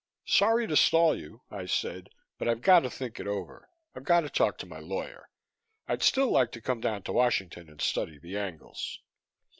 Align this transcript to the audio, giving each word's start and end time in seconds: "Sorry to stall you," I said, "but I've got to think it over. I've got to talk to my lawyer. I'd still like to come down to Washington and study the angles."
"Sorry 0.25 0.65
to 0.65 0.75
stall 0.75 1.15
you," 1.15 1.43
I 1.51 1.67
said, 1.67 2.09
"but 2.39 2.47
I've 2.47 2.63
got 2.63 2.79
to 2.79 2.89
think 2.89 3.19
it 3.19 3.27
over. 3.27 3.69
I've 3.95 4.03
got 4.03 4.21
to 4.21 4.31
talk 4.31 4.57
to 4.57 4.65
my 4.65 4.79
lawyer. 4.79 5.29
I'd 5.87 6.01
still 6.01 6.31
like 6.31 6.51
to 6.53 6.59
come 6.61 6.81
down 6.81 7.03
to 7.03 7.13
Washington 7.13 7.69
and 7.69 7.79
study 7.81 8.17
the 8.17 8.35
angles." 8.35 8.99